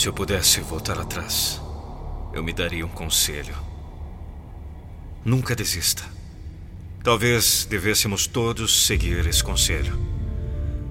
Se 0.00 0.08
eu 0.08 0.14
pudesse 0.14 0.62
voltar 0.62 0.98
atrás, 0.98 1.60
eu 2.32 2.42
me 2.42 2.54
daria 2.54 2.86
um 2.86 2.88
conselho. 2.88 3.54
Nunca 5.22 5.54
desista. 5.54 6.02
Talvez 7.04 7.66
devêssemos 7.68 8.26
todos 8.26 8.86
seguir 8.86 9.26
esse 9.26 9.44
conselho. 9.44 10.00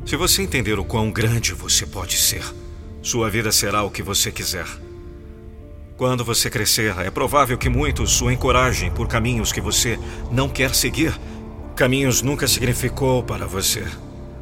Se 0.05 0.15
você 0.15 0.43
entender 0.43 0.77
o 0.77 0.85
quão 0.85 1.09
grande 1.09 1.55
você 1.55 1.87
pode 1.87 2.17
ser, 2.17 2.43
sua 3.01 3.31
vida 3.31 3.51
será 3.51 3.81
o 3.81 3.89
que 3.89 4.03
você 4.03 4.31
quiser. 4.31 4.67
Quando 5.97 6.23
você 6.23 6.47
crescer, 6.47 6.95
é 6.99 7.09
provável 7.09 7.57
que 7.57 7.67
muitos 7.67 8.21
o 8.21 8.29
encorajem 8.29 8.91
por 8.91 9.07
caminhos 9.07 9.51
que 9.51 9.59
você 9.59 9.97
não 10.31 10.47
quer 10.47 10.75
seguir. 10.75 11.19
Caminhos 11.75 12.21
nunca 12.21 12.47
significou 12.47 13.23
para 13.23 13.47
você. 13.47 13.83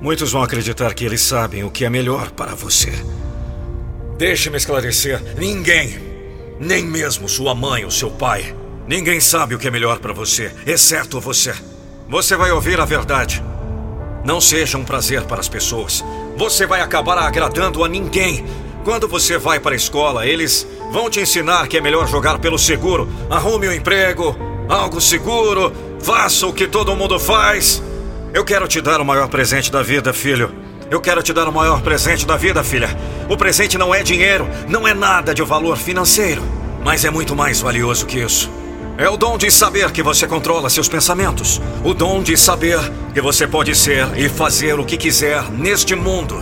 Muitos 0.02 0.34
vão 0.34 0.44
acreditar 0.44 0.94
que 0.94 1.06
eles 1.06 1.22
sabem 1.22 1.64
o 1.64 1.72
que 1.72 1.86
é 1.86 1.90
melhor 1.90 2.32
para 2.32 2.54
você. 2.54 2.92
Deixe-me 4.18 4.58
esclarecer: 4.58 5.22
ninguém, 5.38 6.00
nem 6.60 6.84
mesmo 6.84 7.30
sua 7.30 7.54
mãe 7.54 7.86
ou 7.86 7.92
seu 7.92 8.10
pai, 8.10 8.56
ninguém 8.88 9.20
sabe 9.20 9.54
o 9.54 9.60
que 9.60 9.68
é 9.68 9.72
melhor 9.72 10.00
para 10.00 10.14
você, 10.14 10.52
exceto 10.66 11.20
você. 11.20 11.54
Você 12.10 12.36
vai 12.36 12.52
ouvir 12.52 12.80
a 12.80 12.86
verdade. 12.86 13.44
Não 14.24 14.42
seja 14.42 14.78
um 14.78 14.84
prazer 14.84 15.24
para 15.24 15.40
as 15.40 15.48
pessoas. 15.48 16.04
Você 16.36 16.66
vai 16.66 16.82
acabar 16.82 17.18
agradando 17.18 17.84
a 17.84 17.88
ninguém. 17.88 18.46
Quando 18.84 19.08
você 19.08 19.38
vai 19.38 19.60
para 19.60 19.74
a 19.74 19.76
escola, 19.76 20.26
eles 20.26 20.66
vão 20.92 21.10
te 21.10 21.20
ensinar 21.20 21.68
que 21.68 21.78
é 21.78 21.82
melhor 21.82 22.08
jogar 22.08 22.40
pelo 22.40 22.58
seguro. 22.58 23.10
Arrume 23.30 23.68
um 23.68 23.74
emprego, 23.74 24.36
algo 24.70 25.02
seguro, 25.02 25.74
faça 26.00 26.48
o 26.48 26.54
que 26.54 26.68
todo 26.68 26.96
mundo 26.96 27.20
faz. 27.20 27.84
Eu 28.34 28.46
quero 28.46 28.68
te 28.68 28.82
dar 28.82 29.02
o 29.02 29.06
maior 29.06 29.28
presente 29.28 29.72
da 29.72 29.82
vida, 29.82 30.14
filho. 30.14 30.54
Eu 30.90 31.02
quero 31.02 31.22
te 31.22 31.34
dar 31.34 31.50
o 31.50 31.54
maior 31.54 31.82
presente 31.82 32.26
da 32.26 32.38
vida, 32.38 32.64
filha. 32.64 32.90
O 33.30 33.36
presente 33.36 33.78
não 33.78 33.94
é 33.94 34.04
dinheiro, 34.04 34.48
não 34.68 34.88
é 34.88 34.94
nada 34.94 35.34
de 35.34 35.44
valor 35.44 35.78
financeiro, 35.78 36.42
mas 36.84 37.04
é 37.04 37.10
muito 37.10 37.36
mais 37.36 37.60
valioso 37.60 38.06
que 38.06 38.20
isso. 38.20 38.50
É 38.98 39.08
o 39.08 39.18
dom 39.18 39.38
de 39.38 39.52
saber 39.52 39.92
que 39.92 40.02
você 40.02 40.26
controla 40.26 40.70
seus 40.70 40.88
pensamentos. 40.88 41.62
O 41.84 41.94
dom 41.94 42.24
de 42.24 42.36
saber 42.36 42.80
que 43.14 43.22
você 43.22 43.46
pode 43.46 43.76
ser 43.76 44.08
e 44.18 44.28
fazer 44.28 44.80
o 44.80 44.86
que 44.86 44.98
quiser 44.98 45.52
neste 45.52 45.94
mundo. 45.94 46.36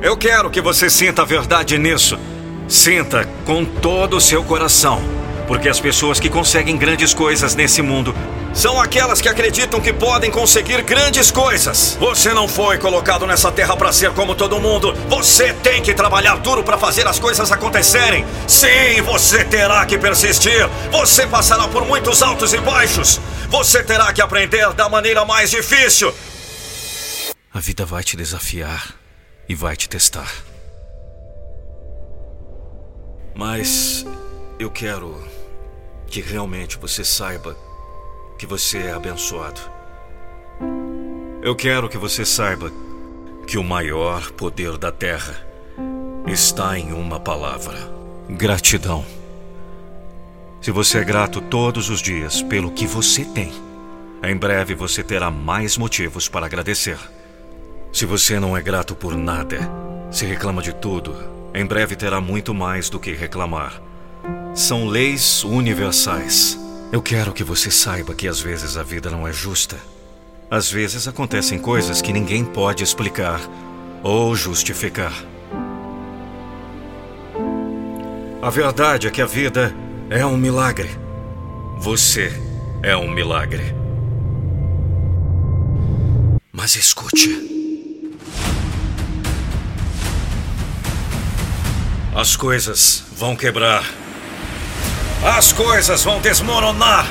Eu 0.00 0.16
quero 0.16 0.48
que 0.48 0.60
você 0.60 0.88
sinta 0.88 1.20
a 1.20 1.26
verdade 1.26 1.76
nisso. 1.76 2.18
Sinta 2.66 3.28
com 3.44 3.64
todo 3.64 4.16
o 4.16 4.20
seu 4.20 4.42
coração. 4.42 5.21
Porque 5.46 5.68
as 5.68 5.80
pessoas 5.80 6.20
que 6.20 6.28
conseguem 6.28 6.76
grandes 6.76 7.12
coisas 7.12 7.54
nesse 7.54 7.82
mundo 7.82 8.14
são 8.54 8.80
aquelas 8.80 9.20
que 9.20 9.28
acreditam 9.28 9.80
que 9.80 9.92
podem 9.92 10.30
conseguir 10.30 10.82
grandes 10.82 11.30
coisas. 11.30 11.96
Você 11.98 12.34
não 12.34 12.46
foi 12.46 12.78
colocado 12.78 13.26
nessa 13.26 13.50
terra 13.50 13.76
para 13.76 13.92
ser 13.92 14.12
como 14.12 14.34
todo 14.34 14.60
mundo. 14.60 14.94
Você 15.08 15.52
tem 15.54 15.82
que 15.82 15.94
trabalhar 15.94 16.36
duro 16.36 16.62
para 16.62 16.76
fazer 16.76 17.06
as 17.06 17.18
coisas 17.18 17.50
acontecerem. 17.50 18.26
Sim, 18.46 19.00
você 19.04 19.44
terá 19.44 19.84
que 19.86 19.98
persistir. 19.98 20.68
Você 20.90 21.26
passará 21.26 21.66
por 21.66 21.86
muitos 21.86 22.22
altos 22.22 22.52
e 22.52 22.58
baixos. 22.58 23.20
Você 23.48 23.82
terá 23.82 24.12
que 24.12 24.20
aprender 24.20 24.72
da 24.74 24.88
maneira 24.88 25.24
mais 25.24 25.50
difícil. 25.50 26.14
A 27.52 27.60
vida 27.60 27.84
vai 27.84 28.02
te 28.02 28.16
desafiar 28.16 28.94
e 29.48 29.54
vai 29.54 29.76
te 29.76 29.88
testar. 29.88 30.30
Mas 33.34 34.04
eu 34.62 34.70
quero 34.70 35.20
que 36.06 36.20
realmente 36.20 36.78
você 36.78 37.04
saiba 37.04 37.56
que 38.38 38.46
você 38.46 38.78
é 38.78 38.92
abençoado. 38.92 39.60
Eu 41.42 41.56
quero 41.56 41.88
que 41.88 41.98
você 41.98 42.24
saiba 42.24 42.70
que 43.46 43.58
o 43.58 43.64
maior 43.64 44.30
poder 44.30 44.78
da 44.78 44.92
terra 44.92 45.44
está 46.28 46.78
em 46.78 46.92
uma 46.92 47.18
palavra: 47.18 47.76
gratidão. 48.30 49.04
Se 50.60 50.70
você 50.70 50.98
é 50.98 51.04
grato 51.04 51.40
todos 51.40 51.90
os 51.90 52.00
dias 52.00 52.40
pelo 52.40 52.70
que 52.70 52.86
você 52.86 53.24
tem, 53.24 53.52
em 54.22 54.36
breve 54.36 54.76
você 54.76 55.02
terá 55.02 55.28
mais 55.28 55.76
motivos 55.76 56.28
para 56.28 56.46
agradecer. 56.46 56.98
Se 57.92 58.06
você 58.06 58.38
não 58.38 58.56
é 58.56 58.62
grato 58.62 58.94
por 58.94 59.16
nada, 59.16 59.58
se 60.08 60.24
reclama 60.24 60.62
de 60.62 60.72
tudo, 60.72 61.16
em 61.52 61.66
breve 61.66 61.96
terá 61.96 62.20
muito 62.20 62.54
mais 62.54 62.88
do 62.88 63.00
que 63.00 63.12
reclamar. 63.12 63.91
São 64.54 64.86
leis 64.86 65.42
universais. 65.44 66.58
Eu 66.92 67.00
quero 67.00 67.32
que 67.32 67.42
você 67.42 67.70
saiba 67.70 68.14
que 68.14 68.28
às 68.28 68.38
vezes 68.38 68.76
a 68.76 68.82
vida 68.82 69.08
não 69.08 69.26
é 69.26 69.32
justa. 69.32 69.78
Às 70.50 70.70
vezes 70.70 71.08
acontecem 71.08 71.58
coisas 71.58 72.02
que 72.02 72.12
ninguém 72.12 72.44
pode 72.44 72.84
explicar 72.84 73.40
ou 74.02 74.36
justificar. 74.36 75.14
A 78.42 78.50
verdade 78.50 79.06
é 79.06 79.10
que 79.10 79.22
a 79.22 79.26
vida 79.26 79.74
é 80.10 80.26
um 80.26 80.36
milagre. 80.36 80.90
Você 81.78 82.30
é 82.82 82.94
um 82.94 83.10
milagre. 83.10 83.74
Mas 86.52 86.76
escute. 86.76 87.50
As 92.14 92.36
coisas 92.36 93.02
vão 93.16 93.34
quebrar 93.34 94.01
as 95.22 95.52
coisas 95.52 96.02
vão 96.02 96.20
desmoronar. 96.20 97.06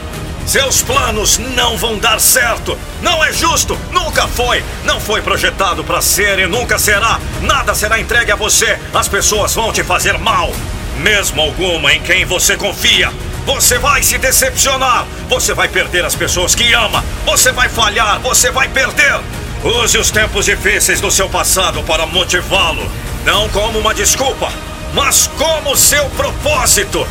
Seus 0.46 0.82
planos 0.82 1.38
não 1.38 1.78
vão 1.78 1.98
dar 1.98 2.20
certo. 2.20 2.78
Não 3.02 3.24
é 3.24 3.32
justo. 3.32 3.78
Nunca 3.92 4.28
foi. 4.28 4.64
Não 4.84 5.00
foi 5.00 5.22
projetado 5.22 5.84
para 5.84 6.02
ser 6.02 6.40
e 6.40 6.48
nunca 6.48 6.78
será. 6.78 7.20
Nada 7.42 7.74
será 7.74 8.00
entregue 8.00 8.32
a 8.32 8.36
você. 8.36 8.78
As 8.94 9.08
pessoas 9.08 9.54
vão 9.54 9.72
te 9.72 9.84
fazer 9.84 10.18
mal. 10.18 10.52
Mesmo 10.98 11.42
alguma 11.42 11.94
em 11.94 12.02
quem 12.02 12.26
você 12.26 12.58
confia. 12.58 13.12
Você 13.46 13.78
vai 13.78 14.04
se 14.04 14.18
decepcionar. 14.18 15.06
Você 15.30 15.54
vai 15.54 15.70
perder 15.70 16.04
as 16.04 16.16
pessoas 16.16 16.54
que 16.54 16.74
ama. 16.74 17.06
Você 17.26 17.52
vai 17.52 17.70
falhar. 17.70 18.20
Você 18.20 18.52
vai 18.52 18.68
perder. 18.68 19.22
Use 19.64 19.98
os 19.98 20.12
tempos 20.12 20.46
difíceis 20.46 21.00
do 21.00 21.12
seu 21.12 21.30
passado 21.30 21.82
para 21.84 22.06
motivá-lo. 22.06 22.92
Não 23.24 23.48
como 23.50 23.78
uma 23.78 23.94
desculpa, 23.94 24.52
mas 24.94 25.30
como 25.38 25.78
seu 25.78 26.10
propósito. 26.10 27.08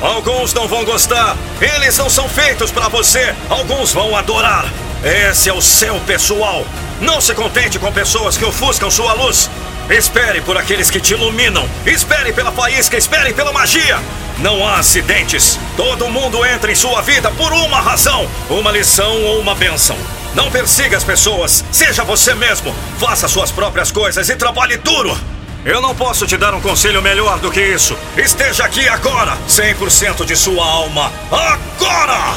Alguns 0.00 0.52
não 0.52 0.68
vão 0.68 0.84
gostar. 0.84 1.36
Eles 1.60 1.96
não 1.96 2.10
são 2.10 2.28
feitos 2.28 2.70
para 2.70 2.88
você. 2.88 3.34
Alguns 3.48 3.92
vão 3.92 4.16
adorar. 4.16 4.66
Esse 5.02 5.48
é 5.48 5.52
o 5.52 5.60
seu 5.60 5.98
pessoal. 6.00 6.66
Não 7.00 7.20
se 7.20 7.34
contente 7.34 7.78
com 7.78 7.92
pessoas 7.92 8.36
que 8.36 8.44
ofuscam 8.44 8.90
sua 8.90 9.12
luz. 9.12 9.50
Espere 9.90 10.40
por 10.40 10.56
aqueles 10.56 10.90
que 10.90 11.00
te 11.00 11.12
iluminam. 11.12 11.68
Espere 11.84 12.32
pela 12.32 12.50
faísca, 12.50 12.96
espere 12.96 13.34
pela 13.34 13.52
magia. 13.52 13.98
Não 14.38 14.66
há 14.66 14.78
acidentes. 14.78 15.58
Todo 15.76 16.08
mundo 16.08 16.44
entra 16.44 16.72
em 16.72 16.74
sua 16.74 17.02
vida 17.02 17.30
por 17.32 17.52
uma 17.52 17.80
razão, 17.80 18.28
uma 18.48 18.70
lição 18.70 19.22
ou 19.24 19.40
uma 19.40 19.54
bênção. 19.54 19.96
Não 20.34 20.50
persiga 20.50 20.96
as 20.96 21.04
pessoas. 21.04 21.64
Seja 21.70 22.02
você 22.02 22.34
mesmo. 22.34 22.74
Faça 22.98 23.28
suas 23.28 23.52
próprias 23.52 23.92
coisas 23.92 24.28
e 24.28 24.36
trabalhe 24.36 24.76
duro. 24.78 25.16
Eu 25.64 25.80
não 25.80 25.94
posso 25.94 26.26
te 26.26 26.36
dar 26.36 26.54
um 26.54 26.60
conselho 26.60 27.00
melhor 27.00 27.38
do 27.38 27.50
que 27.50 27.60
isso. 27.60 27.96
Esteja 28.18 28.64
aqui 28.64 28.86
agora, 28.86 29.38
100% 29.48 30.22
de 30.26 30.36
sua 30.36 30.62
alma, 30.62 31.10
agora! 31.32 32.36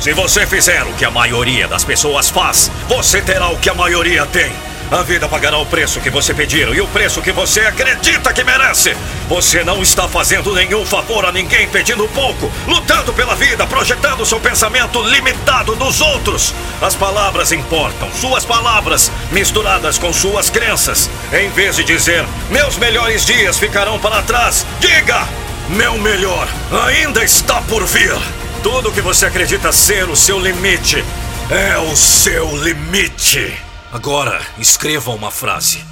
Se 0.00 0.12
você 0.12 0.46
fizer 0.46 0.84
o 0.84 0.92
que 0.92 1.04
a 1.04 1.10
maioria 1.10 1.66
das 1.66 1.82
pessoas 1.82 2.30
faz, 2.30 2.70
você 2.88 3.20
terá 3.20 3.48
o 3.48 3.58
que 3.58 3.68
a 3.68 3.74
maioria 3.74 4.24
tem. 4.24 4.52
A 4.90 5.02
vida 5.02 5.28
pagará 5.28 5.56
o 5.56 5.66
preço 5.66 6.00
que 6.00 6.10
você 6.10 6.34
pedir 6.34 6.68
e 6.74 6.80
o 6.80 6.88
preço 6.88 7.22
que 7.22 7.30
você 7.30 7.60
acredita 7.60 8.32
que 8.32 8.42
merece. 8.42 8.96
Você 9.28 9.62
não 9.62 9.80
está 9.80 10.08
fazendo 10.08 10.52
nenhum 10.52 10.84
favor 10.84 11.24
a 11.24 11.30
ninguém 11.30 11.68
pedindo 11.68 12.08
pouco, 12.08 12.50
lutando 12.66 13.12
pela 13.12 13.36
vida, 13.36 13.64
projetando 13.68 14.26
seu 14.26 14.40
pensamento 14.40 15.00
limitado 15.00 15.76
nos 15.76 16.00
outros. 16.00 16.52
As 16.82 16.96
palavras 16.96 17.52
importam, 17.52 18.12
suas 18.12 18.44
palavras 18.44 19.12
misturadas 19.30 19.96
com 19.96 20.12
suas 20.12 20.50
crenças. 20.50 21.08
Em 21.32 21.48
vez 21.50 21.76
de 21.76 21.84
dizer, 21.84 22.26
meus 22.50 22.76
melhores 22.76 23.24
dias 23.24 23.60
ficarão 23.60 23.96
para 24.00 24.22
trás, 24.22 24.66
diga, 24.80 25.24
meu 25.68 25.98
melhor 25.98 26.48
ainda 26.84 27.22
está 27.22 27.62
por 27.62 27.86
vir. 27.86 28.18
Tudo 28.60 28.90
que 28.90 29.00
você 29.00 29.26
acredita 29.26 29.70
ser 29.70 30.08
o 30.08 30.16
seu 30.16 30.40
limite 30.40 31.04
é 31.48 31.78
o 31.78 31.94
seu 31.94 32.56
limite. 32.56 33.69
Agora, 33.92 34.40
escreva 34.56 35.10
uma 35.10 35.32
frase. 35.32 35.84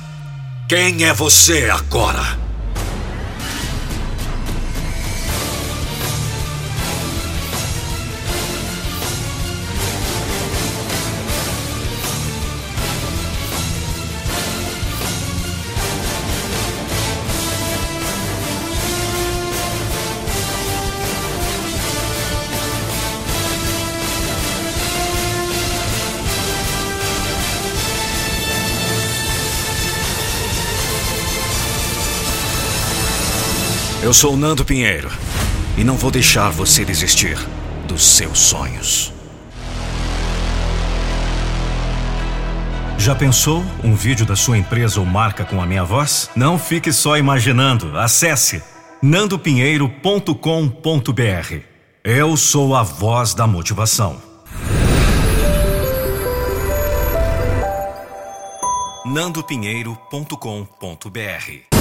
Quem 0.69 1.05
é 1.05 1.13
você 1.13 1.69
agora? 1.69 2.48
Eu 34.01 34.15
sou 34.15 34.37
Nando 34.37 34.65
Pinheiro 34.65 35.11
e 35.77 35.83
não 35.83 35.97
vou 35.97 36.09
deixar 36.09 36.51
você 36.51 36.85
desistir 36.85 37.37
dos 37.89 38.07
seus 38.07 38.39
sonhos. 38.39 39.13
Já 42.97 43.17
pensou 43.17 43.65
um 43.83 43.97
vídeo 43.97 44.25
da 44.25 44.37
sua 44.37 44.57
empresa 44.57 45.01
ou 45.01 45.07
marca 45.07 45.45
com 45.45 45.61
a 45.61 45.67
minha 45.67 45.83
voz? 45.83 46.31
Não 46.37 46.61
fique 46.61 46.93
só 46.93 47.19
imaginando. 47.19 47.99
Acesse 47.99 48.63
nandopinheiro.com.br. 49.03 51.57
Eu 52.05 52.37
sou 52.37 52.77
a 52.77 52.85
voz 52.85 53.35
da 53.35 53.49
motivação. 53.49 54.23
nandopinheiro.com.br 59.05 61.78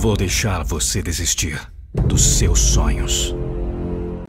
vou 0.00 0.16
deixar 0.16 0.64
você 0.64 1.02
desistir 1.02 1.60
dos 1.92 2.22
seus 2.22 2.58
sonhos. 2.58 3.34